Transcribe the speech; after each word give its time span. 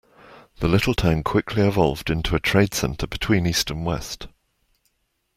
The 0.61 0.67
little 0.67 0.95
town 0.95 1.21
quickly 1.21 1.61
evolved 1.61 2.09
into 2.09 2.35
a 2.35 2.39
trade 2.39 2.73
center 2.73 3.05
between 3.05 3.45
east 3.45 3.69
and 3.69 3.85
west. 3.85 4.27